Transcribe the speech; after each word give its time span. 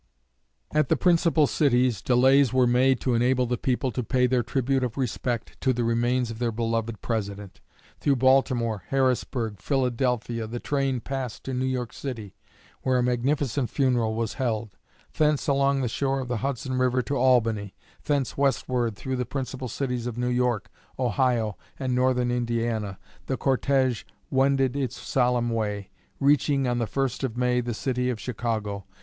At 0.71 0.89
the 0.89 0.95
principal 0.95 1.45
cities 1.45 2.01
delays 2.01 2.51
were 2.51 2.65
made 2.65 2.99
to 3.01 3.13
enable 3.13 3.45
the 3.45 3.55
people 3.55 3.91
to 3.91 4.01
pay 4.01 4.25
their 4.25 4.41
tribute 4.41 4.83
of 4.83 4.97
respect 4.97 5.61
to 5.61 5.73
the 5.73 5.83
remains 5.83 6.31
of 6.31 6.39
their 6.39 6.51
beloved 6.51 7.01
President. 7.03 7.61
Through 7.99 8.15
Baltimore, 8.15 8.83
Harrisburg, 8.87 9.59
Philadelphia, 9.59 10.47
the 10.47 10.59
train 10.59 11.01
passed 11.01 11.43
to 11.43 11.53
New 11.53 11.67
York 11.67 11.93
City, 11.93 12.35
where 12.81 12.97
a 12.97 13.03
magnificent 13.03 13.69
funeral 13.69 14.15
was 14.15 14.33
held; 14.33 14.75
thence 15.15 15.47
along 15.47 15.81
the 15.81 15.87
shore 15.87 16.21
of 16.21 16.29
the 16.29 16.37
Hudson 16.37 16.79
river 16.79 17.03
to 17.03 17.15
Albany, 17.15 17.75
thence 18.05 18.35
westward 18.35 18.95
through 18.95 19.17
the 19.17 19.23
principal 19.27 19.67
cities 19.67 20.07
of 20.07 20.17
New 20.17 20.29
York, 20.29 20.71
Ohio, 20.97 21.59
and 21.77 21.93
Northern 21.93 22.31
Indiana, 22.31 22.97
the 23.27 23.37
cortege 23.37 24.03
wended 24.31 24.75
its 24.75 24.99
solemn 24.99 25.51
way, 25.51 25.91
reaching, 26.19 26.67
on 26.67 26.79
the 26.79 26.87
1st 26.87 27.23
of 27.23 27.37
May, 27.37 27.61
the 27.61 27.75
city 27.75 28.09
of 28.09 28.19
Chicago. 28.19 28.85